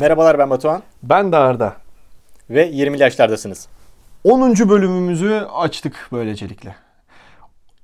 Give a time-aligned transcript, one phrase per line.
[0.00, 1.76] Merhabalar ben Batuhan Ben de Arda.
[2.50, 3.68] ve 20'li yaşlardasınız.
[4.24, 4.54] 10.
[4.68, 6.76] bölümümüzü açtık böylecelikle.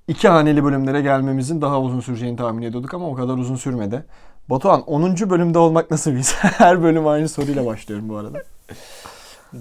[0.08, 4.04] İki haneli bölümlere gelmemizin daha uzun süreceğini tahmin ediyorduk ama o kadar uzun sürmedi.
[4.50, 5.30] Batuhan 10.
[5.30, 6.34] bölümde olmak nasıl bir his?
[6.38, 8.42] Her bölüm aynı soruyla başlıyorum bu arada.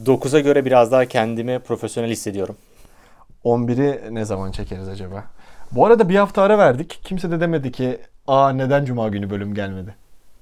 [0.06, 2.56] 9'a göre biraz daha kendimi profesyonel hissediyorum.
[3.46, 5.24] 11'i ne zaman çekeriz acaba?
[5.72, 7.00] Bu arada bir hafta ara verdik.
[7.04, 9.96] Kimse de demedi ki aa neden cuma günü bölüm gelmedi?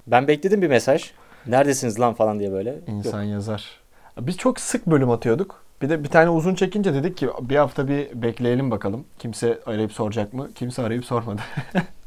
[0.06, 1.10] Ben bekledim bir mesaj.
[1.46, 2.78] Neredesiniz lan falan diye böyle.
[2.86, 3.32] İnsan Yok.
[3.32, 3.80] yazar.
[4.20, 5.62] Biz çok sık bölüm atıyorduk.
[5.82, 9.04] Bir de bir tane uzun çekince dedik ki bir hafta bir bekleyelim bakalım.
[9.18, 10.48] Kimse arayıp soracak mı?
[10.54, 11.40] Kimse arayıp sormadı.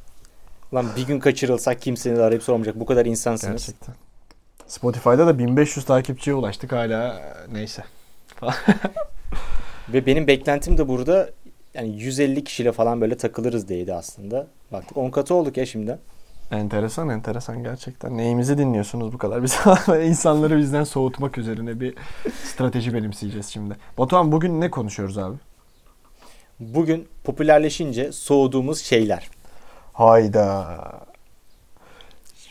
[0.76, 2.80] Lan bir gün kaçırılsak kimsenin arayıp sormayacak.
[2.80, 3.68] Bu kadar insansınız.
[3.68, 3.96] Gerçekten.
[4.68, 7.84] Spotify'da da 1500 takipçiye ulaştık hala neyse.
[9.90, 11.30] Ve benim beklentim de burada
[11.74, 14.48] yani 150 kişiyle falan böyle takılırız diyeydi aslında.
[14.72, 15.98] Baktık 10 katı olduk ya şimdi.
[16.52, 18.18] Enteresan enteresan gerçekten.
[18.18, 19.44] Neyimizi dinliyorsunuz bu kadar?
[19.44, 19.58] Biz
[20.04, 21.96] insanları bizden soğutmak üzerine bir
[22.44, 23.76] strateji benimseyeceğiz şimdi.
[23.98, 25.36] Batuhan bugün ne konuşuyoruz abi?
[26.60, 29.30] Bugün popülerleşince soğuduğumuz şeyler.
[29.96, 30.78] Hayda.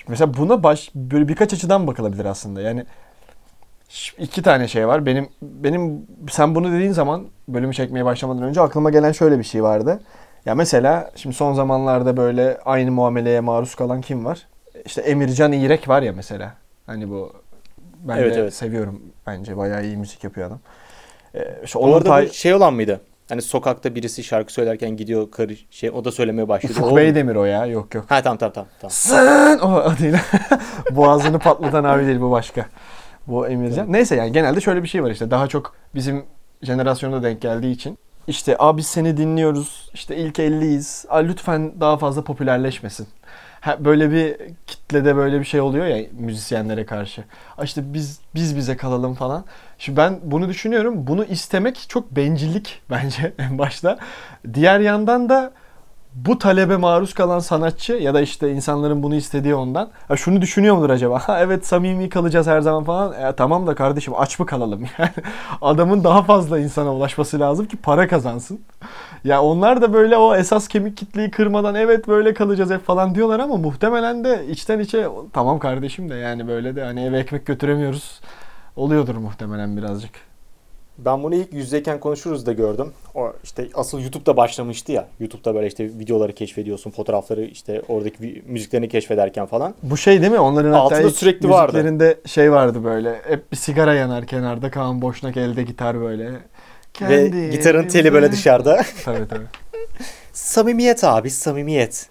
[0.08, 2.60] Mesela buna baş böyle birkaç açıdan bakılabilir aslında.
[2.60, 2.84] Yani
[4.18, 5.06] iki tane şey var.
[5.06, 9.62] Benim benim sen bunu dediğin zaman bölümü çekmeye başlamadan önce aklıma gelen şöyle bir şey
[9.62, 10.00] vardı.
[10.46, 14.46] Ya mesela şimdi son zamanlarda böyle aynı muameleye maruz kalan kim var?
[14.84, 16.54] İşte Emircan İrek var ya mesela.
[16.86, 17.32] Hani bu
[18.04, 18.54] ben Evet, de evet.
[18.54, 19.56] seviyorum bence.
[19.56, 20.58] Bayağı iyi müzik yapıyor adam.
[21.34, 23.00] Ee, işte onun arada tay- şey olan mıydı?
[23.28, 26.76] Hani sokakta birisi şarkı söylerken gidiyor karı şey o da söylemeye başlıyor.
[26.76, 27.66] Ufuk Beydemir o ya.
[27.66, 28.04] Yok yok.
[28.08, 28.68] Ha tamam tamam tamam.
[28.80, 28.90] tamam.
[28.90, 30.20] Sen o adıyla
[30.90, 32.66] boğazını patlatan abi değil bu başka.
[33.26, 33.92] Bu Emircan.
[33.92, 36.24] Neyse yani genelde şöyle bir şey var işte daha çok bizim
[36.62, 37.98] jenerasyona denk geldiği için.
[38.26, 39.90] İşte abi seni dinliyoruz.
[39.94, 41.08] İşte ilk 50'yiz.
[41.08, 43.06] Aa, lütfen daha fazla popülerleşmesin.
[43.60, 44.36] Ha, böyle bir
[44.94, 47.24] kitlede böyle bir şey oluyor ya müzisyenlere karşı.
[47.62, 49.44] İşte biz biz bize kalalım falan.
[49.78, 51.06] Şimdi ben bunu düşünüyorum.
[51.06, 53.98] Bunu istemek çok bencillik bence en başta.
[54.54, 55.52] Diğer yandan da
[56.14, 60.76] bu talebe maruz kalan sanatçı ya da işte insanların bunu istediği ondan ha şunu düşünüyor
[60.76, 61.18] mudur acaba?
[61.24, 63.12] Ha evet samimi kalacağız her zaman falan.
[63.12, 65.10] E, tamam da kardeşim aç mı kalalım yani?
[65.62, 68.60] Adamın daha fazla insana ulaşması lazım ki para kazansın.
[69.24, 73.40] Ya onlar da böyle o esas kemik kitleyi kırmadan evet böyle kalacağız hep falan diyorlar
[73.40, 78.20] ama muhtemelen de içten içe tamam kardeşim de yani böyle de hani eve ekmek götüremiyoruz.
[78.76, 80.33] Oluyordur muhtemelen birazcık.
[80.98, 82.92] Ben bunu ilk yüzdeyken konuşuruz da gördüm.
[83.14, 85.08] O işte asıl YouTube'da başlamıştı ya.
[85.20, 89.74] YouTube'da böyle işte videoları keşfediyorsun, fotoğrafları işte oradaki müziklerini keşfederken falan.
[89.82, 90.38] Bu şey değil mi?
[90.38, 91.72] Onların Altında hatta sürekli vardı.
[91.72, 93.20] müziklerinde şey vardı böyle.
[93.28, 94.70] Hep bir sigara yanar kenarda.
[94.70, 96.30] Kaan Boşnak elde gitar böyle.
[97.00, 98.82] Ve gitarın teli böyle dışarıda.
[99.04, 99.46] tabii tabii.
[100.32, 102.08] samimiyet abi, samimiyet.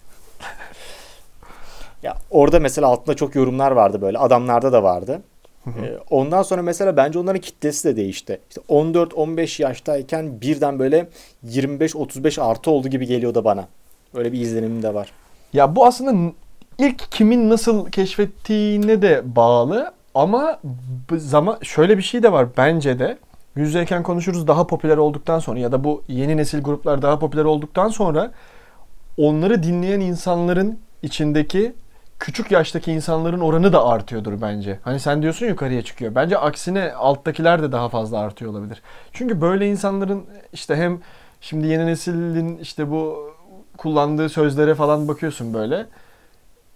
[2.02, 4.18] ya orada mesela altında çok yorumlar vardı böyle.
[4.18, 5.22] Adamlarda da vardı.
[5.66, 8.40] Ee, ondan sonra mesela bence onların kitlesi de değişti.
[8.48, 11.08] İşte 14-15 yaştayken birden böyle
[11.46, 13.68] 25-35 artı oldu gibi geliyor da bana.
[14.14, 15.12] Öyle bir izlenimim de var.
[15.52, 16.32] Ya bu aslında
[16.78, 20.60] ilk kimin nasıl keşfettiğine de bağlı ama
[21.16, 23.18] zaman şöyle bir şey de var bence de.
[23.56, 27.88] Yüzdeyken konuşuruz daha popüler olduktan sonra ya da bu yeni nesil gruplar daha popüler olduktan
[27.88, 28.32] sonra
[29.16, 31.72] onları dinleyen insanların içindeki
[32.18, 34.78] küçük yaştaki insanların oranı da artıyordur bence.
[34.82, 36.14] Hani sen diyorsun yukarıya çıkıyor.
[36.14, 38.82] Bence aksine alttakiler de daha fazla artıyor olabilir.
[39.12, 41.00] Çünkü böyle insanların işte hem
[41.40, 43.30] şimdi yeni neslin işte bu
[43.76, 45.86] kullandığı sözlere falan bakıyorsun böyle.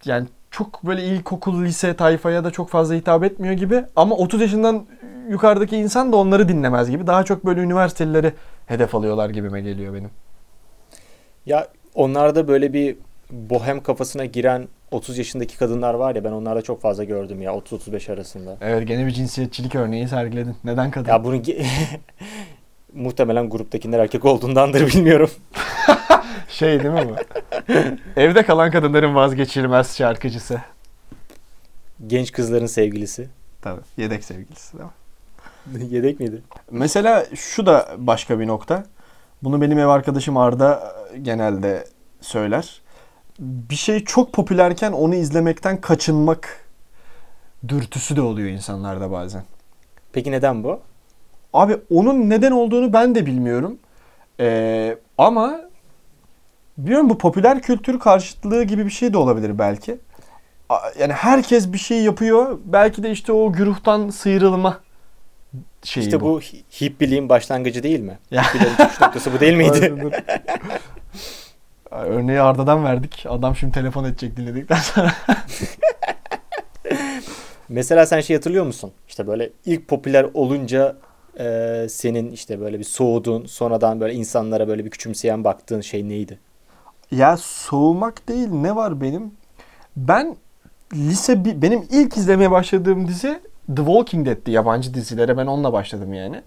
[0.04, 3.84] Yani çok böyle ilkokul, lise tayfaya da çok fazla hitap etmiyor gibi.
[3.96, 4.86] Ama 30 yaşından
[5.28, 7.06] yukarıdaki insan da onları dinlemez gibi.
[7.06, 8.32] Daha çok böyle üniversitelileri
[8.66, 10.10] hedef alıyorlar gibime geliyor benim.
[11.46, 12.96] Ya onlarda böyle bir
[13.30, 18.12] bohem kafasına giren 30 yaşındaki kadınlar var ya ben onlarda çok fazla gördüm ya 30-35
[18.12, 18.56] arasında.
[18.60, 20.56] Evet gene bir cinsiyetçilik örneği sergiledin.
[20.64, 21.10] Neden kadın?
[21.10, 21.66] Ya bunun ge-
[22.94, 25.30] muhtemelen gruptakiler erkek olduğundandır bilmiyorum.
[26.48, 27.16] Şey değil mi bu?
[28.16, 30.60] Evde kalan kadınların vazgeçilmez şarkıcısı.
[32.06, 33.28] Genç kızların sevgilisi.
[33.62, 33.80] Tabii.
[33.96, 35.94] Yedek sevgilisi değil mi?
[35.94, 36.42] Yedek miydi?
[36.70, 38.84] Mesela şu da başka bir nokta.
[39.42, 41.84] Bunu benim ev arkadaşım Arda genelde
[42.20, 42.80] söyler.
[43.38, 46.64] Bir şey çok popülerken onu izlemekten kaçınmak
[47.68, 49.42] dürtüsü de oluyor insanlarda bazen.
[50.12, 50.80] Peki neden bu?
[51.52, 53.78] Abi onun neden olduğunu ben de bilmiyorum.
[54.40, 55.60] Ee, ama
[56.78, 59.98] bilmiyorum bu popüler kültür karşıtlığı gibi bir şey de olabilir belki.
[60.98, 62.58] yani herkes bir şey yapıyor.
[62.64, 64.80] Belki de işte o güruhtan sıyrılma
[65.82, 68.18] şeyi İşte bu hi- hipbiliğin başlangıcı değil mi?
[68.32, 69.94] Hippilerin çıkış noktası bu değil miydi?
[72.04, 73.24] Örneği Arda'dan verdik.
[73.28, 75.12] Adam şimdi telefon edecek dinledikten sonra.
[77.68, 78.92] Mesela sen şey hatırlıyor musun?
[79.08, 80.96] İşte böyle ilk popüler olunca
[81.38, 86.38] e, senin işte böyle bir soğuduğun, sonradan böyle insanlara böyle bir küçümseyen baktığın şey neydi?
[87.10, 89.32] Ya soğumak değil ne var benim?
[89.96, 90.36] Ben
[90.94, 93.40] lise bir, benim ilk izlemeye başladığım dizi
[93.76, 96.42] The Walking Dead'ti yabancı dizilere ben onunla başladım yani.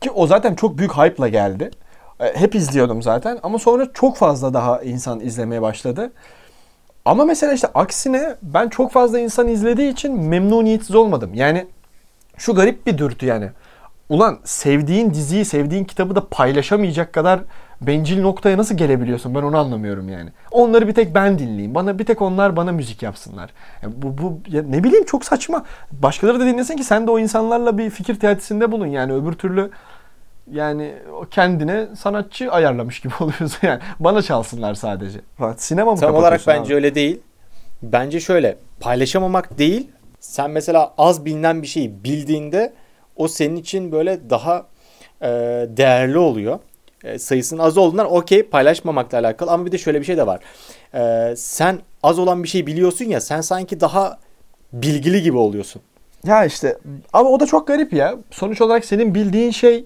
[0.00, 1.70] Ki o zaten çok büyük hype'la geldi.
[2.20, 6.12] E, Hep izliyordum zaten ama sonra çok fazla daha insan izlemeye başladı.
[7.04, 11.34] Ama mesela işte aksine ben çok fazla insan izlediği için memnuniyetsiz olmadım.
[11.34, 11.66] Yani
[12.36, 13.50] şu garip bir dürtü yani.
[14.08, 17.40] Ulan sevdiğin diziyi, sevdiğin kitabı da paylaşamayacak kadar
[17.80, 19.34] bencil noktaya nasıl gelebiliyorsun?
[19.34, 20.30] Ben onu anlamıyorum yani.
[20.50, 21.74] Onları bir tek ben dinleyeyim.
[21.74, 23.50] Bana bir tek onlar bana müzik yapsınlar.
[23.82, 25.64] Ya bu bu ya ne bileyim çok saçma.
[25.92, 29.70] Başkaları da dinlesin ki sen de o insanlarla bir fikir teatisinde bulun yani öbür türlü
[30.52, 33.80] yani o kendine sanatçı ayarlamış gibi oluyorsun yani.
[34.00, 35.20] Bana çalsınlar sadece.
[35.56, 36.74] Sinema mı Tam olarak bence abi?
[36.74, 37.20] öyle değil.
[37.82, 39.90] Bence şöyle paylaşamamak değil.
[40.20, 42.72] Sen mesela az bilinen bir şeyi bildiğinde
[43.16, 44.66] o senin için böyle daha
[45.22, 45.28] e,
[45.68, 46.58] değerli oluyor.
[47.04, 50.40] E, sayısının az olduğundan okey paylaşmamakla alakalı ama bir de şöyle bir şey de var.
[50.94, 54.18] E, sen az olan bir şey biliyorsun ya sen sanki daha
[54.72, 55.82] bilgili gibi oluyorsun.
[56.26, 56.78] Ya işte
[57.12, 58.14] ama o da çok garip ya.
[58.30, 59.84] Sonuç olarak senin bildiğin şey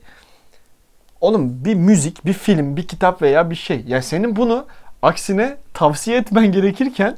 [1.22, 3.84] oğlum bir müzik, bir film, bir kitap veya bir şey.
[3.86, 4.66] Ya senin bunu
[5.02, 7.16] aksine tavsiye etmen gerekirken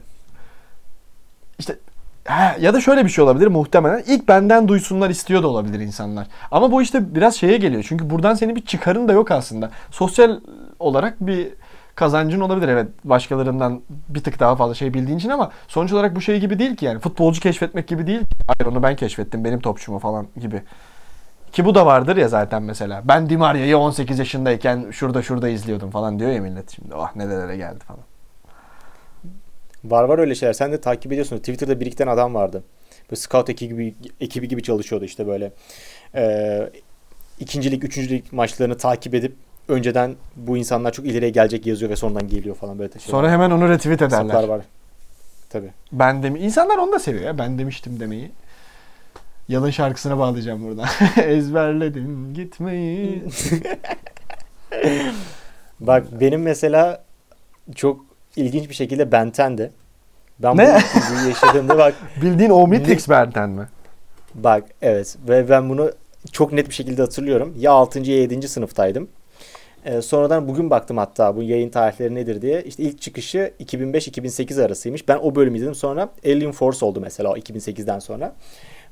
[1.59, 1.79] işte
[2.25, 4.03] ha, ya da şöyle bir şey olabilir muhtemelen.
[4.07, 6.27] İlk benden duysunlar istiyor da olabilir insanlar.
[6.51, 7.85] Ama bu işte biraz şeye geliyor.
[7.89, 9.71] Çünkü buradan senin bir çıkarın da yok aslında.
[9.91, 10.41] Sosyal
[10.79, 11.49] olarak bir
[11.95, 16.21] kazancın olabilir evet başkalarından bir tık daha fazla şey bildiğin için ama sonuç olarak bu
[16.21, 18.21] şey gibi değil ki yani futbolcu keşfetmek gibi değil.
[18.47, 20.63] Hayır onu ben keşfettim benim topçumu falan gibi.
[21.55, 23.03] Ki bu da vardır ya zaten mesela.
[23.05, 26.95] Ben Di Maria'yı 18 yaşındayken şurada şurada izliyordum falan diyor ya millet şimdi.
[26.95, 28.01] Oh nelere geldi falan.
[29.85, 30.53] Var var öyle şeyler.
[30.53, 31.39] Sen de takip ediyorsun.
[31.39, 32.65] Twitter'da bir iki tane adam vardı.
[33.11, 35.53] Böyle scout ekibi gibi, ekibi gibi çalışıyordu işte böyle.
[36.15, 36.71] Ee,
[37.41, 39.37] ikincilik, üçüncülük maçlarını takip edip
[39.69, 43.07] önceden bu insanlar çok ileriye gelecek yazıyor ve sonradan geliyor falan böyle şeyler.
[43.07, 44.49] Sonra hemen onu retweet ederler.
[44.49, 44.61] var.
[45.51, 45.71] Tabii.
[45.93, 47.39] Ben demi İnsanlar onu da seviyor ya.
[47.39, 48.31] Ben demiştim demeyi.
[49.49, 50.87] Yalın şarkısına bağlayacağım buradan.
[51.29, 53.23] Ezberledim gitmeyi.
[55.81, 57.05] Bak benim mesela
[57.75, 58.05] çok
[58.37, 59.71] ilginç bir şekilde Benten'di.
[60.39, 60.79] Ben Ne?
[60.95, 63.69] bu bu yaşadığımda bak Bildiğin Omnitrix Benten mi?
[64.35, 65.91] bak evet ve ben bunu
[66.33, 67.55] çok net bir şekilde hatırlıyorum.
[67.59, 67.99] Ya 6.
[67.99, 68.49] ya 7.
[68.49, 69.09] sınıftaydım.
[69.85, 72.63] Ee, sonradan bugün baktım hatta bu yayın tarihleri nedir diye.
[72.63, 75.09] İşte ilk çıkışı 2005-2008 arasıymış.
[75.09, 75.75] Ben o bölümü izledim.
[75.75, 78.35] Sonra Alien Force oldu mesela o 2008'den sonra.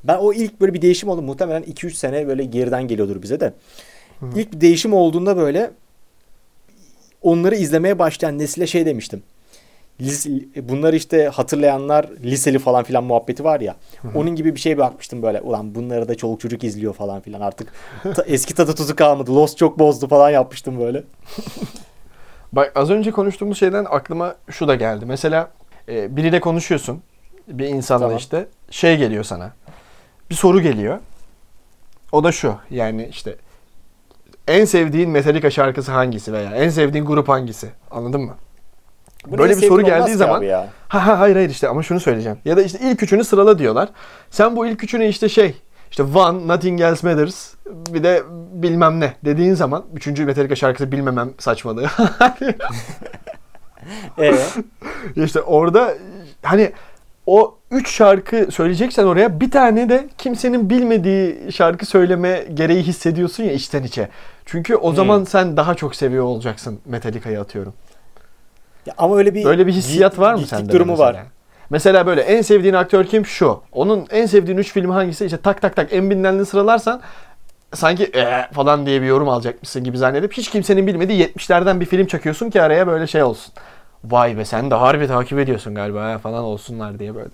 [0.04, 1.22] Ben o ilk böyle bir değişim oldu.
[1.22, 3.52] Muhtemelen 2-3 sene böyle geriden geliyordur bize de.
[4.36, 5.70] İlk bir değişim olduğunda böyle
[7.22, 9.22] onları izlemeye başlayan nesile şey demiştim.
[10.56, 13.76] Bunları işte hatırlayanlar liseli falan filan muhabbeti var ya.
[14.14, 15.40] Onun gibi bir şeye bakmıştım böyle.
[15.40, 17.40] Ulan bunları da çoluk çocuk izliyor falan filan.
[17.40, 17.72] Artık
[18.14, 19.34] ta- eski tadı tuzu kalmadı.
[19.34, 21.04] Lost çok bozdu falan yapmıştım böyle.
[22.52, 25.06] Bak az önce konuştuğumuz şeyden aklıma şu da geldi.
[25.06, 25.50] Mesela
[25.88, 27.02] e, biriyle konuşuyorsun.
[27.48, 28.16] Bir insanla Tamam.
[28.16, 29.52] işte şey geliyor sana.
[30.32, 30.98] Bir soru geliyor.
[32.12, 32.54] O da şu.
[32.70, 33.36] Yani işte
[34.48, 37.70] en sevdiğin Metallica şarkısı hangisi veya en sevdiğin grup hangisi?
[37.90, 38.34] Anladın mı?
[39.26, 40.68] Bu Böyle bir soru geldiği zaman ya?
[40.88, 42.38] Ha ha hayır hayır işte ama şunu söyleyeceğim.
[42.44, 43.88] Ya da işte ilk üçünü sırala diyorlar.
[44.30, 45.56] Sen bu ilk üçünü işte şey
[45.90, 51.30] işte One, Nothing Else Matters bir de bilmem ne dediğin zaman üçüncü Metallica şarkısı bilmemem
[51.38, 51.86] saçmalığı.
[54.18, 54.34] Ee,
[55.16, 55.94] işte orada
[56.42, 56.72] hani
[57.26, 63.52] o üç şarkı söyleyeceksen oraya bir tane de kimsenin bilmediği şarkı söyleme gereği hissediyorsun ya
[63.52, 64.08] içten içe.
[64.46, 67.74] Çünkü o zaman sen daha çok seviyor olacaksın Metallica'yı atıyorum.
[68.86, 70.68] ya ama öyle bir Böyle bir hissiyat var mı sende?
[70.68, 71.08] de durumu mesela?
[71.08, 71.16] var.
[71.70, 73.26] Mesela böyle en sevdiğin aktör kim?
[73.26, 73.60] Şu.
[73.72, 75.24] Onun en sevdiğin 3 filmi hangisi?
[75.24, 77.00] İşte tak tak tak en bilinenini sıralarsan
[77.74, 82.06] sanki "Ee" falan diye bir yorum alacakmışsın gibi zannedip hiç kimsenin bilmediği 70'lerden bir film
[82.06, 83.54] çakıyorsun ki araya böyle şey olsun.
[84.04, 87.28] Vay be sen de harbi takip ediyorsun galiba ha falan olsunlar diye böyle.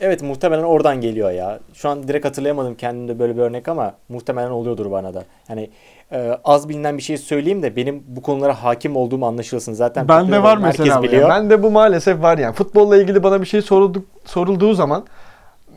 [0.00, 1.58] Evet muhtemelen oradan geliyor ya.
[1.74, 5.24] Şu an direkt hatırlayamadım kendimde böyle bir örnek ama muhtemelen oluyordur bana da.
[5.48, 5.70] Yani
[6.12, 9.72] e, az bilinen bir şey söyleyeyim de benim bu konulara hakim olduğum anlaşılsın.
[9.72, 11.12] Zaten Bende popüler var olan herkes mesela bu ya.
[11.12, 11.28] biliyor.
[11.28, 12.54] Ben de bu maalesef var yani.
[12.54, 15.04] Futbolla ilgili bana bir şey soruldu, sorulduğu zaman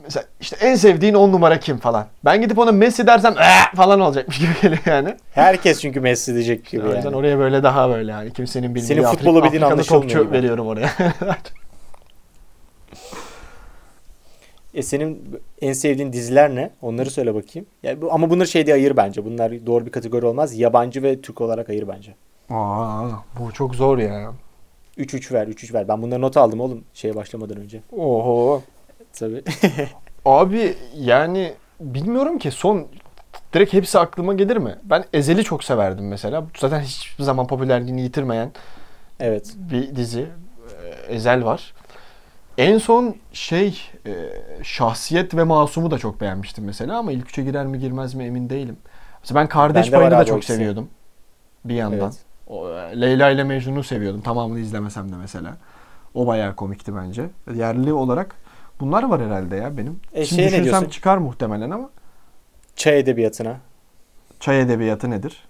[0.10, 2.08] mesela işte en sevdiğin 10 numara kim falan.
[2.25, 5.16] Ben gidip ona Messi dersem "Ee!" falan olacakmış gibi geliyor yani.
[5.32, 7.16] Herkes çünkü Messi diyecek gibi o yüzden yani.
[7.16, 10.68] oraya böyle daha böyle yani kimsenin bilmediği Senin Afrik- futbolu bildiğin Afrikalı anlaşılmıyor topçu veriyorum
[10.68, 10.89] oraya.
[14.74, 16.72] E senin en sevdiğin diziler ne?
[16.82, 17.68] Onları söyle bakayım.
[17.84, 19.25] Ya bu, ama bunları şey diye ayır bence.
[19.25, 20.60] Bunlar doğru bir kategori olmaz.
[20.60, 22.16] Yabancı ve Türk olarak ayır bence.
[22.50, 24.32] Aa, bu çok zor ya.
[24.98, 25.88] 3-3 ver, 3-3 ver.
[25.88, 27.82] Ben bunları not aldım oğlum şeye başlamadan önce.
[27.98, 28.62] Oho.
[29.13, 29.44] Tabii.
[30.25, 32.88] Abi yani bilmiyorum ki son
[33.54, 34.75] direkt hepsi aklıma gelir mi?
[34.84, 36.46] Ben Ezel'i çok severdim mesela.
[36.58, 38.51] Zaten hiçbir zaman popülerliğini yitirmeyen
[39.20, 39.54] evet.
[39.58, 40.28] bir dizi.
[41.10, 41.74] Ee, Ezel var.
[42.58, 44.13] En son şey e,
[44.63, 48.50] şahsiyet ve masumu da çok beğenmiştim mesela ama ilk üçe girer mi girmez mi emin
[48.50, 48.78] değilim.
[49.22, 50.54] Mesela ben Kardeş var Payı'nı da çok ikisi.
[50.54, 50.89] seviyordum.
[51.66, 52.00] Bir yandan.
[52.00, 52.18] Evet.
[52.48, 54.22] O, e, Leyla ile Mecnun'u seviyordum.
[54.22, 55.58] Tamamını izlemesem de mesela.
[56.13, 57.30] O bayağı komikti bence.
[57.56, 58.36] Yerli olarak
[58.79, 60.00] bunlar var herhalde ya benim.
[60.13, 60.89] E, Şimdi şeye ne düşünsem diyorsun?
[60.89, 61.89] çıkar muhtemelen ama
[62.75, 63.57] Çay edebiyatına.
[64.39, 65.48] çay edebiyatı nedir?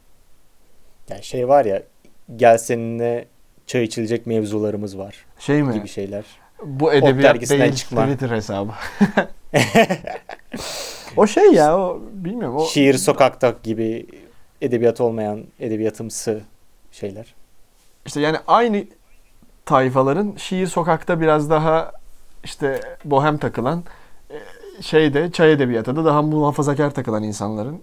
[1.09, 1.83] Yani şey var ya
[2.36, 3.27] gel seninle
[3.67, 5.74] çay içilecek mevzularımız var Şey mi?
[5.74, 6.25] gibi şeyler.
[6.63, 8.03] Bu edebiyat değil çıkma.
[8.05, 8.71] Twitter hesabı.
[11.17, 12.55] o şey ya o bilmiyorum.
[12.55, 14.05] O, Şiir sokakta gibi
[14.62, 16.41] edebiyat olmayan edebiyatımsı
[16.91, 17.36] şeyler.
[18.05, 18.83] İşte yani aynı
[19.65, 21.91] tayfaların şiir sokakta biraz daha
[22.43, 23.84] işte bohem takılan
[24.31, 24.38] e,
[24.81, 27.81] şeyde çay edebiyatı da daha muhafazakar takılan insanların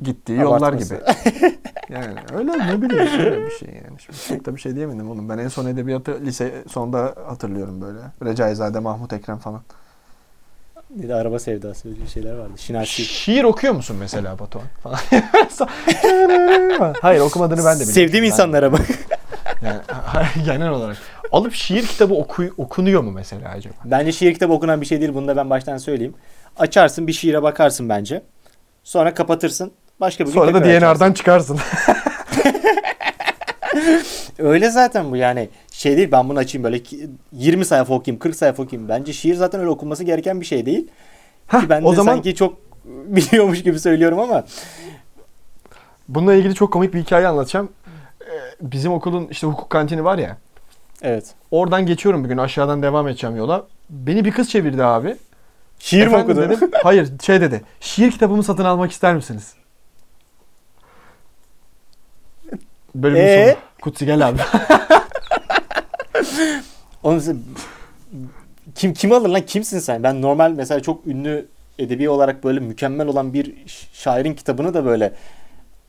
[0.00, 0.94] gittiği yollar Abartması.
[0.94, 1.58] gibi.
[1.88, 3.98] Yani öyle ne bileyim öyle bir şey yani.
[4.00, 5.28] Şimdi çok da bir şey diyemedim oğlum.
[5.28, 7.98] Ben en son edebiyatı lise sonda hatırlıyorum böyle.
[8.24, 9.60] Recaizade, Mahmut Ekrem falan.
[10.90, 12.52] Bir de araba sevdası öyle şeyler vardı.
[12.56, 13.04] Şinasi.
[13.04, 14.66] Şiir okuyor musun mesela Batuhan?
[14.82, 14.98] Falan.
[17.02, 17.92] Hayır okumadığını ben de biliyorum.
[17.94, 18.80] Sevdiğim Ben- insanlara bak.
[19.62, 19.80] Yani,
[20.44, 20.96] genel olarak.
[21.32, 23.74] Alıp şiir kitabı oku, okunuyor mu mesela acaba?
[23.84, 25.14] Bence şiir kitabı okunan bir şey değil.
[25.14, 26.14] Bunu da ben baştan söyleyeyim.
[26.56, 28.22] Açarsın bir şiire bakarsın bence.
[28.84, 29.72] Sonra kapatırsın.
[30.00, 30.64] Başka bir gün Sonra da.
[30.64, 31.58] DNR'dan çıkarsın.
[34.38, 35.48] Öyle zaten bu yani.
[35.72, 38.88] Şey değil ben bunu açayım böyle ki- 20 sayfa okuyayım 40 sayfa okuyayım.
[38.88, 40.88] Bence şiir zaten öyle okunması gereken bir şey değil.
[41.46, 44.44] Hah, Ki ben o de zaman sanki çok biliyormuş gibi söylüyorum ama.
[46.08, 47.68] bununla ilgili çok komik bir hikaye anlatacağım.
[48.62, 50.36] Bizim okulun işte hukuk kantini var ya.
[51.02, 51.34] Evet.
[51.50, 53.66] Oradan geçiyorum bir gün aşağıdan devam edeceğim yola.
[53.90, 55.16] Beni bir kız çevirdi abi.
[55.78, 56.50] Şiir mi okudun?
[56.50, 56.70] dedim.
[56.82, 57.62] Hayır şey dedi.
[57.80, 59.54] Şiir kitabımı satın almak ister misiniz?
[62.94, 63.46] Bölümün Ee?
[63.52, 63.56] sonu.
[63.82, 64.38] Kutsi gel abi.
[67.04, 67.36] Size-
[68.74, 70.02] kim kim alır lan kimsin sen?
[70.02, 71.46] Ben normal mesela çok ünlü
[71.78, 73.54] edebi olarak böyle mükemmel olan bir
[73.92, 75.12] şairin kitabını da böyle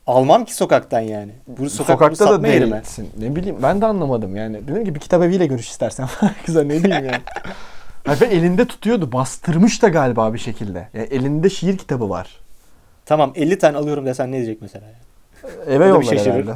[0.06, 1.32] almam ki sokaktan yani.
[1.46, 3.10] Bu sokak, Sokakta bu da değilsin.
[3.18, 4.68] Ne bileyim ben de anlamadım yani.
[4.68, 6.08] Dedim ki bir kitap eviyle görüş istersen.
[6.46, 7.22] Güzel ne diyeyim yani.
[8.20, 9.12] Ve elinde tutuyordu.
[9.12, 10.88] Bastırmış da galiba bir şekilde.
[10.94, 12.40] Yani elinde şiir kitabı var.
[13.06, 14.86] Tamam 50 tane alıyorum desen ne diyecek mesela?
[15.66, 16.54] Eve da bir yollar herhalde.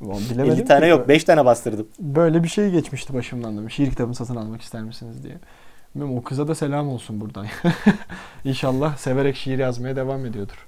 [0.00, 1.88] Bilemedim 50 tane yok 5 tane bastırdım.
[2.00, 3.70] Böyle bir şey geçmişti başımdan da.
[3.70, 5.34] Şiir kitabını satın almak ister misiniz diye.
[5.94, 7.46] Bilmiyorum, o kıza da selam olsun buradan.
[8.44, 10.67] İnşallah severek şiir yazmaya devam ediyordur.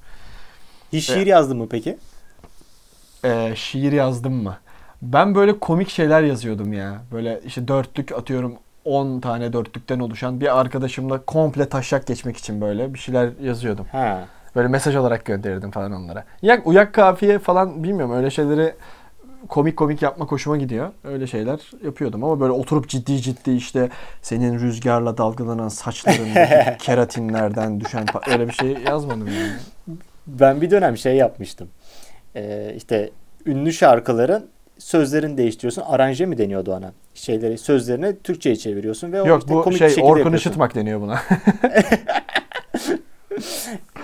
[0.93, 1.99] Hiç şiir yazdın mı peki?
[3.25, 4.57] Ee, şiir yazdım mı?
[5.03, 7.03] Ben böyle komik şeyler yazıyordum ya.
[7.13, 8.55] Böyle işte dörtlük atıyorum
[8.85, 13.87] 10 tane dörtlükten oluşan bir arkadaşımla komple taşak geçmek için böyle bir şeyler yazıyordum.
[13.93, 14.25] Ha.
[14.57, 16.25] Böyle mesaj olarak gönderirdim falan onlara.
[16.43, 18.75] Yak, uyak kafiye falan bilmiyorum öyle şeyleri
[19.49, 20.91] komik komik yapmak hoşuma gidiyor.
[21.05, 23.89] Öyle şeyler yapıyordum ama böyle oturup ciddi ciddi işte
[24.23, 29.53] senin rüzgarla dalgalanan saçlarındaki keratinlerden düşen öyle bir şey yazmadım yani.
[30.27, 31.69] Ben bir dönem şey yapmıştım.
[32.37, 33.11] Ee, işte
[33.47, 34.47] ünlü şarkıların
[34.79, 35.83] sözlerini değiştiriyorsun.
[35.83, 36.93] Aranje mi deniyordu ona?
[37.15, 40.51] Şeyleri sözlerini Türkçe'ye çeviriyorsun ve Yok işte bu komik bir şey şekilde Orkun yapıyorsun.
[40.51, 41.23] Işıtmak deniyor buna.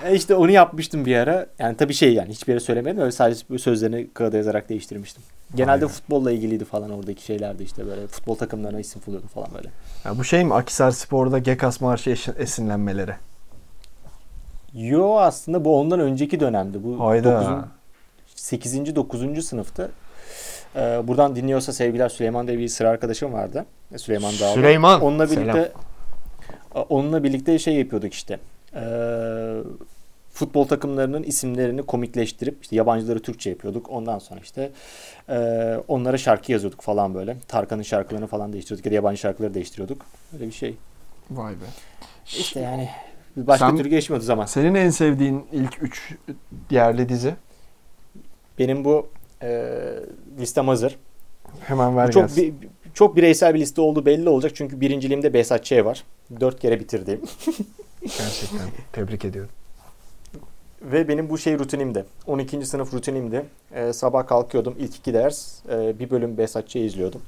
[0.05, 1.45] E işte onu yapmıştım bir ara.
[1.59, 3.01] Yani tabii şey yani hiçbir yere söylemedim.
[3.01, 5.23] Öyle sadece sözlerini kağıda yazarak değiştirmiştim.
[5.55, 5.87] Genelde be.
[5.87, 9.69] futbolla ilgiliydi falan oradaki şeylerdi işte böyle futbol takımlarına isim buluyordu falan böyle.
[10.05, 13.13] Ya bu şey mi Akisar Spor'da Gekas Marşı esinlenmeleri.
[14.77, 16.83] Yo aslında bu ondan önceki dönemdi.
[16.83, 17.67] Bu Hayda.
[18.35, 18.95] 8.
[18.95, 19.45] 9.
[19.45, 19.89] sınıfta.
[20.75, 23.65] Ee, buradan dinliyorsa sevgiler Süleyman diye bir sıra arkadaşım vardı.
[23.97, 24.53] Süleyman Dağlı.
[24.53, 25.01] Süleyman.
[25.01, 25.43] Onunla Selam.
[25.43, 25.71] birlikte
[26.89, 28.39] onunla birlikte şey yapıyorduk işte.
[28.75, 29.57] Ee,
[30.31, 33.89] futbol takımlarının isimlerini komikleştirip işte yabancıları Türkçe yapıyorduk.
[33.89, 34.71] Ondan sonra işte
[35.29, 35.37] e,
[35.87, 37.37] onlara şarkı yazıyorduk falan böyle.
[37.47, 40.05] Tarkan'ın şarkılarını falan değiştiriyorduk ya da yabancı şarkıları değiştiriyorduk.
[40.33, 40.75] Öyle bir şey.
[41.31, 41.65] Vay be.
[42.25, 42.89] İşte yani
[43.37, 44.45] başka Sen- türlü geçmiyordu zaman.
[44.45, 46.15] Senin en sevdiğin ilk 3
[46.69, 47.35] yerli dizi?
[48.59, 49.07] Benim bu
[49.41, 49.71] e,
[50.39, 50.95] listem hazır.
[51.59, 52.61] Hemen ver Bu çok gelsin.
[52.61, 55.71] bi- çok bireysel bir liste olduğu belli olacak çünkü birinciliğimde Behzat Ç.
[55.71, 56.03] var.
[56.39, 57.21] Dört kere bitirdiğim.
[58.01, 59.51] Gerçekten tebrik ediyorum.
[60.81, 62.05] Ve benim bu şey rutinimdi.
[62.27, 62.65] 12.
[62.65, 63.45] sınıf rutinimdi.
[63.73, 64.75] Ee, sabah kalkıyordum.
[64.79, 67.21] ilk iki ders e, bir bölüm Behzat izliyordum.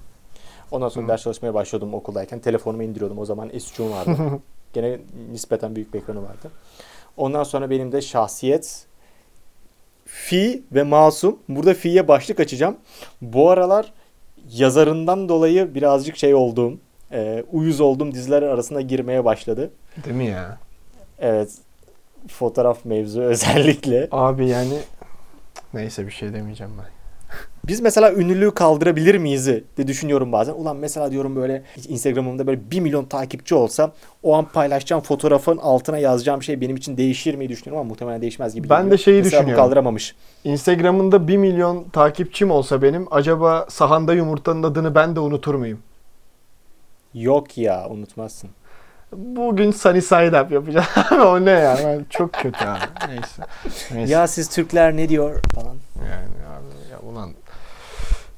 [0.72, 1.10] Ondan sonra Hı.
[1.10, 2.40] ders çalışmaya başlıyordum okuldayken.
[2.40, 3.20] Telefonumu indiriyordum.
[3.20, 4.18] O zaman S3'üm vardı.
[4.74, 5.00] Gene
[5.32, 6.52] nispeten büyük bir ekranı vardı.
[7.18, 8.86] Ondan sonra benim de şahsiyet
[10.06, 11.40] fi ve masum.
[11.50, 12.78] Burada fi'ye başlık açacağım.
[13.22, 13.94] Bu aralar
[14.52, 16.78] yazarından dolayı birazcık şey olduğum,
[17.12, 19.72] e, uyuz olduğum diziler arasına girmeye başladı.
[20.06, 20.58] Değil mi ya?
[21.20, 21.52] Evet.
[22.28, 24.08] Fotoğraf mevzu özellikle.
[24.12, 24.78] Abi yani
[25.74, 26.99] neyse bir şey demeyeceğim ben.
[27.70, 30.54] Biz mesela ünlülüğü kaldırabilir miyiz de düşünüyorum bazen.
[30.54, 33.92] Ulan mesela diyorum böyle Instagram'ımda böyle 1 milyon takipçi olsa
[34.24, 38.56] o an paylaşacağım fotoğrafın altına yazacağım şey benim için değişir mi düşünüyorum ama muhtemelen değişmez
[38.56, 38.92] gibi Ben geliyor.
[38.92, 39.64] de şeyi mesela bu düşünüyorum.
[39.64, 40.16] kaldıramamış.
[40.44, 45.80] Instagram'ında 1 milyon takipçim olsa benim acaba sahanda yumurtanın adını ben de unutur muyum?
[47.14, 48.50] Yok ya unutmazsın.
[49.14, 50.86] Bugün sunny side up yapacağım.
[51.26, 51.78] o ne ya?
[51.86, 52.80] Ben çok kötü abi.
[53.08, 53.44] Neyse.
[53.94, 54.14] Neyse.
[54.14, 55.76] Ya siz Türkler ne diyor falan.
[55.98, 56.49] Yani.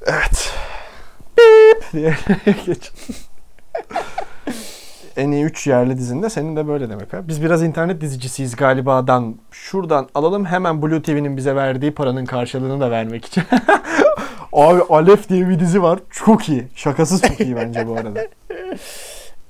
[0.06, 0.54] Evet.
[1.38, 2.16] Beep diye
[2.66, 2.92] geç.
[5.18, 7.28] en iyi 3 yerli dizinde senin de böyle demek ha.
[7.28, 9.36] Biz biraz internet dizicisiyiz galibadan.
[9.52, 13.44] Şuradan alalım hemen Blue TV'nin bize verdiği paranın karşılığını da vermek için.
[14.54, 16.00] Abi Alef diye bir dizi var.
[16.10, 16.68] Çok iyi.
[16.76, 18.28] Şakasız çok iyi bence bu arada.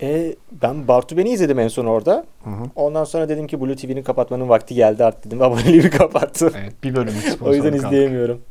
[0.02, 2.26] E, ben Bartu Beni izledim en son orada.
[2.44, 2.64] Hı hı.
[2.76, 5.42] Ondan sonra dedim ki Blue TV'nin kapatmanın vakti geldi artık dedim.
[5.42, 6.54] Aboneliğimi kapattım.
[6.62, 8.42] Evet bir bölüm o yüzden izleyemiyorum.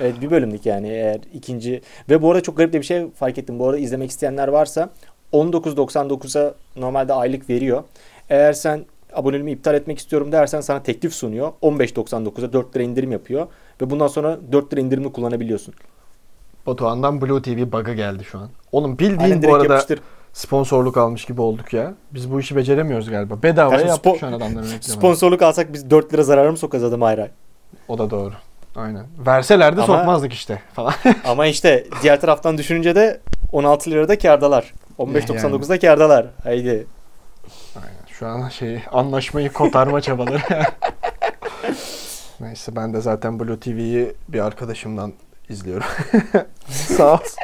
[0.00, 3.38] Evet bir bölümlük yani eğer ikinci ve bu arada çok garip de bir şey fark
[3.38, 3.58] ettim.
[3.58, 4.90] Bu arada izlemek isteyenler varsa
[5.32, 7.84] 19.99'a normalde aylık veriyor.
[8.28, 11.52] Eğer sen aboneliğimi iptal etmek istiyorum dersen sana teklif sunuyor.
[11.62, 13.46] 15.99'a 4 lira indirim yapıyor
[13.80, 15.74] ve bundan sonra 4 lira indirimli kullanabiliyorsun.
[16.66, 18.48] Batuhan'dan Blue TV bug'ı geldi şu an.
[18.72, 20.00] Oğlum bildiğin Aynen bu arada yapıştır.
[20.32, 21.94] sponsorluk almış gibi olduk ya.
[22.10, 23.42] Biz bu işi beceremiyoruz galiba.
[23.42, 24.82] Bedavaya Kardeşim, yaptık şu an adamların reklamını.
[24.82, 27.30] Sponsorluk alsak biz 4 lira zararı mı sokacağız adam hayır.
[27.88, 28.32] O da doğru.
[28.76, 29.06] Aynen.
[29.26, 30.94] Verseler de Ama- sokmazdık işte falan.
[31.24, 33.20] Ama işte diğer taraftan düşününce de
[33.52, 34.74] 16 lirada kardalar.
[34.98, 36.26] 15.99'da kardalar.
[36.42, 36.86] Haydi.
[37.76, 38.06] Aynen.
[38.06, 40.40] Şu an şey anlaşmayı kotarma çabaları.
[42.40, 45.12] Neyse ben de zaten Blue TV'yi bir arkadaşımdan
[45.48, 45.86] izliyorum.
[46.68, 47.38] Sağ olsun.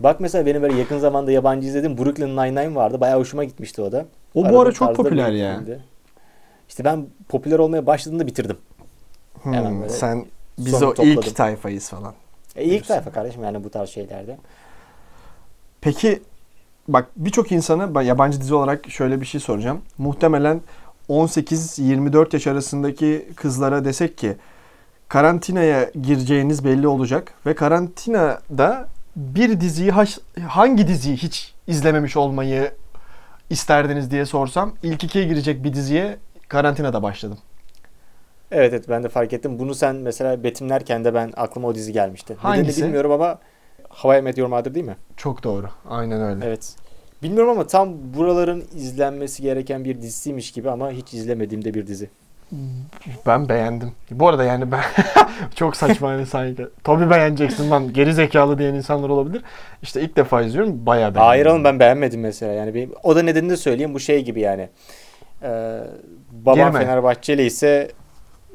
[0.00, 3.00] Bak mesela benim böyle yakın zamanda yabancı izlediğim Brooklyn Nine-Nine vardı.
[3.00, 4.06] Bayağı hoşuma gitmişti o da.
[4.34, 5.60] O bu Aradığım ara çok popüler ya.
[6.68, 8.56] İşte ben popüler olmaya başladığında bitirdim.
[9.54, 10.26] Hemen Hmm, böyle sen
[10.58, 11.10] biz o topladım.
[11.10, 12.14] ilk tayfayız falan.
[12.56, 14.36] E, ilk tayfa kardeşim yani bu tarz şeylerde.
[15.80, 16.22] Peki
[16.88, 19.82] bak birçok insana yabancı dizi olarak şöyle bir şey soracağım.
[19.98, 20.60] Muhtemelen
[21.08, 24.36] 18-24 yaş arasındaki kızlara desek ki
[25.08, 29.90] karantinaya gireceğiniz belli olacak ve karantinada bir diziyi
[30.48, 32.72] hangi diziyi hiç izlememiş olmayı
[33.50, 36.16] isterdiniz diye sorsam ilk ikiye girecek bir diziye
[36.48, 37.38] karantinada başladım.
[38.50, 39.58] Evet evet ben de fark ettim.
[39.58, 42.32] Bunu sen mesela betimlerken de ben aklıma o dizi gelmişti.
[42.32, 42.82] Nedenini Hangisi?
[42.82, 43.38] bilmiyorum ama
[44.04, 44.96] I Met Your Mother değil mi?
[45.16, 45.66] Çok doğru.
[45.88, 46.46] Aynen öyle.
[46.46, 46.76] Evet.
[47.22, 52.10] Bilmiyorum ama tam buraların izlenmesi gereken bir dizisiymiş gibi ama hiç izlemediğimde bir dizi.
[53.26, 53.92] Ben beğendim.
[54.10, 54.82] Bu arada yani ben
[55.54, 56.66] çok saçma hani sanki.
[56.84, 57.92] Tabii beğeneceksin lan.
[57.92, 59.42] Geri zekalı diyen insanlar olabilir.
[59.82, 60.86] İşte ilk defa izliyorum.
[60.86, 61.22] Bayağı beğendim.
[61.22, 62.52] Hayır oğlum ben beğenmedim mesela.
[62.52, 63.94] Yani benim, o da nedenini de söyleyeyim.
[63.94, 64.68] Bu şey gibi yani.
[65.42, 65.80] Ee,
[66.30, 66.80] babam Girme.
[66.80, 67.90] Fenerbahçeli ise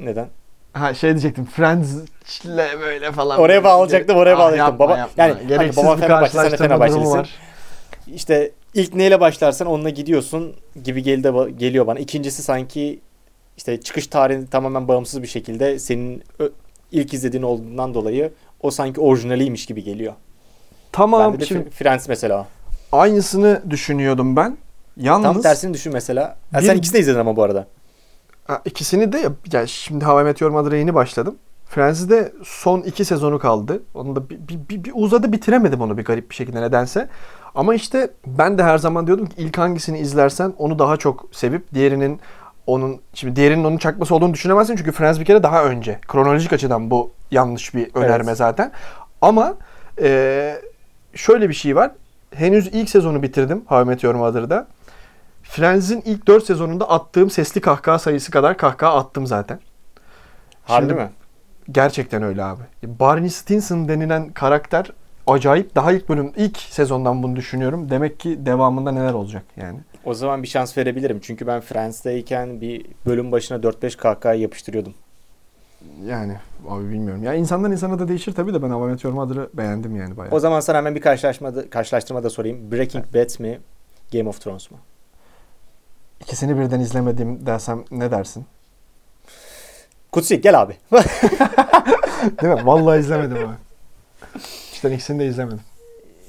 [0.05, 0.27] neden?
[0.73, 1.45] Ha şey diyecektim.
[1.45, 2.47] Friends'le
[2.81, 3.39] böyle falan.
[3.39, 4.73] Oraya bağlayacaktım, oraya Ah, bağlayacaktım.
[4.73, 5.23] yapma, Baba- yapma.
[5.23, 7.25] yani, gereksiz hani babam bir Fenerbahçe, sen de Fenerbahçelisin.
[8.07, 11.99] İşte ilk neyle başlarsan onunla gidiyorsun gibi geldi, geliyor bana.
[11.99, 12.99] İkincisi sanki
[13.57, 16.23] işte çıkış tarihi tamamen bağımsız bir şekilde senin
[16.91, 20.13] ilk izlediğin olduğundan dolayı o sanki orijinaliymiş gibi geliyor.
[20.91, 22.47] Tamam Bende de şimdi Fr- Friends mesela.
[22.91, 24.57] aynısını düşünüyordum ben.
[24.97, 26.37] Yalnız Tam tersini düşün mesela.
[26.51, 27.67] Ha, Bir- Sen ikisini de izledin ama bu arada.
[28.65, 31.35] İkisini de ya şimdi How I Met Your Mother'a yeni başladım.
[31.69, 33.83] Friends'de son iki sezonu kaldı.
[33.93, 37.09] Onu da bir, bir, bir, bir uzadı bitiremedim onu bir garip bir şekilde nedense.
[37.55, 41.73] Ama işte ben de her zaman diyordum ki ilk hangisini izlersen onu daha çok sevip
[41.73, 42.19] diğerinin
[42.67, 45.99] onun şimdi diğerinin onun çakması olduğunu düşünemezsin çünkü Friends bir kere daha önce.
[46.07, 48.37] Kronolojik açıdan bu yanlış bir önerme Evet.
[48.37, 48.71] zaten.
[49.21, 49.53] Ama
[50.01, 50.61] eee,
[51.15, 51.91] şöyle bir şey var.
[52.35, 54.67] Henüz ilk sezonu bitirdim How I Met Your Mother'da.
[55.51, 59.59] Friends'in ilk 4 sezonunda attığım sesli kahkaha sayısı kadar kahkaha attım zaten.
[60.63, 61.09] Harbi Şimdi- mi?
[61.71, 62.63] Gerçekten öyle abi.
[62.83, 64.91] Barney Stinson denilen karakter
[65.27, 65.75] acayip.
[65.75, 67.89] Daha ilk bölüm, ilk sezondan bunu düşünüyorum.
[67.89, 69.79] Demek ki devamında neler olacak yani.
[70.05, 71.19] O zaman bir şans verebilirim.
[71.21, 74.93] Çünkü ben Friends'teyken bir bölüm başına 4-5 kahkaha yapıştırıyordum.
[76.05, 76.37] Yani
[76.69, 77.23] abi bilmiyorum.
[77.23, 80.17] Ya insandan insana da değişir tabii de ben How I Met Your Mother'ı beğendim yani
[80.17, 80.35] bayağı.
[80.35, 82.71] O zaman sana hemen bir karşılaşma da, karşılaştırma da sorayım.
[82.71, 83.59] Breaking Bad mi?
[84.13, 84.77] Game of Thrones mu?
[86.21, 88.45] İkisini birden izlemedim dersem ne dersin?
[90.11, 90.77] Kutsi gel abi.
[92.41, 92.65] Değil mi?
[92.65, 93.55] Vallahi izlemedim abi.
[94.73, 95.61] İşte ikisini de izlemedim.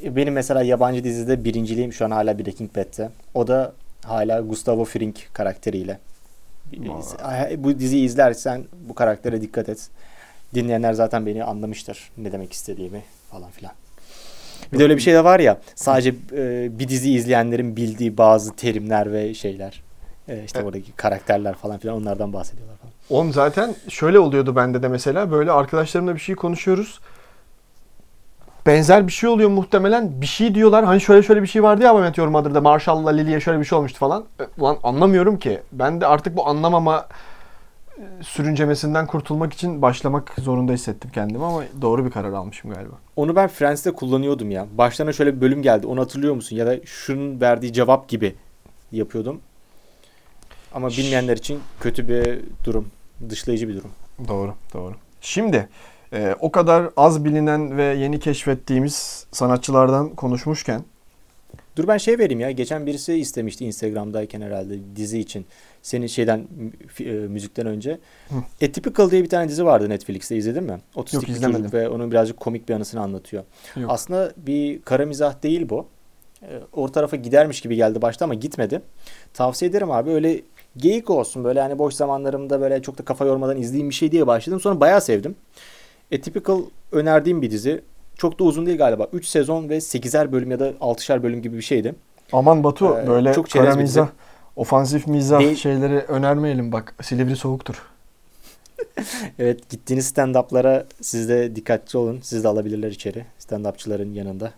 [0.02, 3.10] benim mesela yabancı dizide birinciliğim şu an hala Breaking Bad'te.
[3.34, 3.72] O da
[4.04, 5.98] hala Gustavo Fring karakteriyle.
[7.56, 9.88] Bu diziyi izlersen bu karaktere dikkat et.
[10.54, 13.72] Dinleyenler zaten beni anlamıştır ne demek istediğimi falan filan.
[14.72, 18.56] Bir de öyle bir şey de var ya sadece e, bir dizi izleyenlerin bildiği bazı
[18.56, 19.82] terimler ve şeyler.
[20.28, 22.92] E, işte oradaki karakterler falan filan onlardan bahsediyorlar falan.
[23.10, 27.00] Oğlum zaten şöyle oluyordu bende de mesela böyle arkadaşlarımla bir şey konuşuyoruz.
[28.66, 30.20] Benzer bir şey oluyor muhtemelen.
[30.20, 30.84] Bir şey diyorlar.
[30.84, 33.78] Hani şöyle şöyle bir şey vardı ya ama Meteor Mother'da Marshall'la Lily'ye şöyle bir şey
[33.78, 34.24] olmuştu falan.
[34.40, 35.60] E, Ulan anlamıyorum ki.
[35.72, 37.06] Ben de artık bu anlamama
[38.22, 42.94] sürüncemesinden kurtulmak için başlamak zorunda hissettim kendimi ama doğru bir karar almışım galiba.
[43.16, 44.66] Onu ben Friends'te kullanıyordum ya.
[44.78, 45.86] Başlarına şöyle bir bölüm geldi.
[45.86, 46.56] Onu hatırlıyor musun?
[46.56, 48.34] Ya da şunun verdiği cevap gibi
[48.92, 49.40] yapıyordum.
[50.74, 52.88] Ama bilmeyenler için kötü bir durum.
[53.30, 53.90] Dışlayıcı bir durum.
[54.28, 54.94] Doğru, doğru.
[55.20, 55.68] Şimdi
[56.12, 60.84] e, o kadar az bilinen ve yeni keşfettiğimiz sanatçılardan konuşmuşken
[61.76, 62.50] Dur ben şey vereyim ya.
[62.50, 65.46] Geçen birisi istemişti Instagram'dayken herhalde dizi için.
[65.82, 66.46] Senin şeyden
[67.00, 67.98] e, müzikten önce.
[68.28, 68.66] Hı.
[68.66, 70.78] Atypical diye bir tane dizi vardı Netflix'te izledin mi?
[70.94, 71.60] Otistik Yok, bir izlemedim.
[71.62, 73.42] çocuk ve onun birazcık komik bir anısını anlatıyor.
[73.76, 73.90] Yok.
[73.92, 75.86] Aslında bir kara mizah değil bu.
[76.42, 78.82] E, O tarafa gidermiş gibi geldi başta ama gitmedi.
[79.34, 80.10] Tavsiye ederim abi.
[80.10, 80.40] Öyle
[80.76, 84.26] geyik olsun böyle hani boş zamanlarımda böyle çok da kafa yormadan izleyeyim bir şey diye
[84.26, 84.60] başladım.
[84.60, 85.34] Sonra bayağı sevdim.
[86.14, 86.60] Atypical
[86.92, 87.80] önerdiğim bir dizi.
[88.16, 89.08] Çok da uzun değil galiba.
[89.12, 91.94] 3 sezon ve 8'er bölüm ya da 6'şer bölüm gibi bir şeydi.
[92.32, 94.08] aman Batu Ee, böyle çok kara bir mizah,
[94.56, 96.94] ofansif mizah Değil- şeyleri önermeyelim bak.
[97.02, 97.82] Silivri soğuktur.
[99.38, 102.20] Evet gittiğiniz stand-up'lara siz de dikkatli olun.
[102.22, 103.24] Siz de alabilirler içeri.
[103.38, 104.52] Stand-upçıların yanında.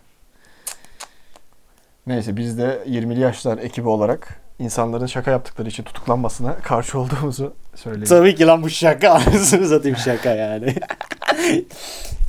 [2.07, 8.07] Neyse biz de 20'li yaşlar ekibi olarak insanların şaka yaptıkları için tutuklanmasına karşı olduğumuzu söyleyelim.
[8.07, 9.11] Tabii ki lan bu şaka.
[9.27, 10.75] Anasını satayım şaka yani.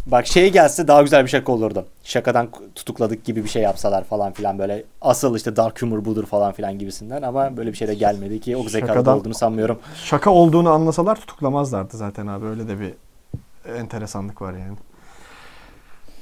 [0.07, 1.87] Bak şey gelse daha güzel bir şaka olurdu.
[2.05, 6.53] Şakadan tutukladık gibi bir şey yapsalar falan filan böyle asıl işte dark humor budur falan
[6.53, 9.79] filan gibisinden ama böyle bir şey de gelmedi ki o zekalı olduğunu sanmıyorum.
[10.05, 12.47] Şaka olduğunu anlasalar tutuklamazlardı zaten abi.
[12.47, 12.95] Öyle de bir
[13.79, 14.77] enteresanlık var yani.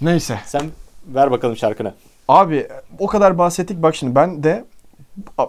[0.00, 0.38] Neyse.
[0.46, 0.62] Sen
[1.06, 1.94] ver bakalım şarkını.
[2.28, 3.82] Abi o kadar bahsettik.
[3.82, 4.64] Bak şimdi ben de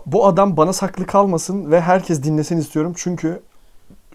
[0.06, 2.94] bu adam bana saklı kalmasın ve herkes dinlesin istiyorum.
[2.98, 3.42] Çünkü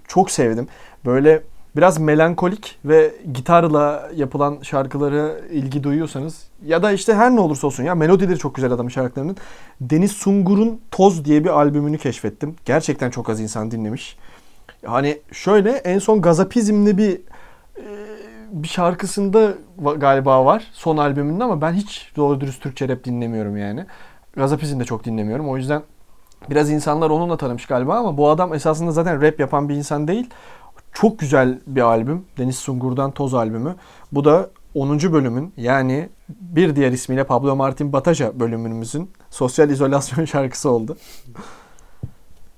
[0.09, 0.69] çok sevdim.
[1.05, 1.43] Böyle
[1.77, 7.85] biraz melankolik ve gitarla yapılan şarkıları ilgi duyuyorsanız ya da işte her ne olursa olsun
[7.85, 9.37] ya melodileri çok güzel adamın şarkılarının.
[9.81, 12.57] Deniz Sungur'un Toz diye bir albümünü keşfettim.
[12.65, 14.17] Gerçekten çok az insan dinlemiş.
[14.87, 17.21] Hani şöyle en son Gazapizm'li bir
[17.77, 17.87] e,
[18.53, 19.55] bir şarkısında
[19.97, 23.87] galiba var son albümünde ama ben hiç doğru dürüst Türkçe rap dinlemiyorum yani.
[24.37, 25.49] Gazapizm de çok dinlemiyorum.
[25.49, 25.83] O yüzden
[26.51, 30.31] biraz insanlar onunla tanımış galiba ama bu adam esasında zaten rap yapan bir insan değil.
[30.93, 32.25] Çok güzel bir albüm.
[32.39, 33.77] Deniz Sungur'dan Toz albümü.
[34.13, 35.01] Bu da 10.
[35.13, 40.97] bölümün yani bir diğer ismiyle Pablo Martin Bataja bölümümüzün sosyal izolasyon şarkısı oldu.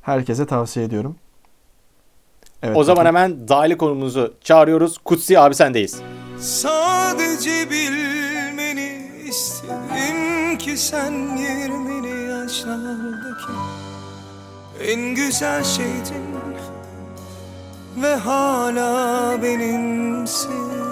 [0.02, 1.16] Herkese tavsiye ediyorum.
[2.62, 4.98] Evet, o zaman hemen dahili konumuzu çağırıyoruz.
[4.98, 6.00] Kutsi abi sendeyiz.
[6.38, 13.52] Sadece bilmeni istedim ki sen yirmili yaşlardaki
[14.80, 16.22] en güzel şeydin
[17.96, 20.91] ve hala benimsin.